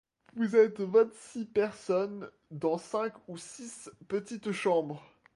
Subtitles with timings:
[0.35, 5.05] Vous êtes vingt-six personnes dans cinq ou six petites chambres.